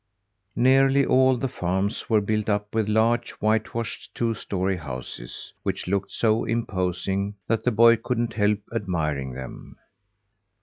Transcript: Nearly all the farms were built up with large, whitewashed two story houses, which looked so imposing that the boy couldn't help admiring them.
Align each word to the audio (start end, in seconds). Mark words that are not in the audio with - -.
Nearly 0.55 1.05
all 1.05 1.37
the 1.37 1.47
farms 1.47 2.09
were 2.09 2.21
built 2.21 2.49
up 2.49 2.73
with 2.73 2.89
large, 2.89 3.33
whitewashed 3.33 4.15
two 4.15 4.33
story 4.33 4.77
houses, 4.77 5.53
which 5.61 5.85
looked 5.85 6.11
so 6.11 6.43
imposing 6.43 7.35
that 7.47 7.63
the 7.63 7.71
boy 7.71 7.97
couldn't 7.97 8.33
help 8.33 8.61
admiring 8.73 9.33
them. 9.33 9.77